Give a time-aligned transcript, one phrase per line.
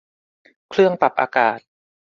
[0.69, 1.59] เครื่องปรับอากาศ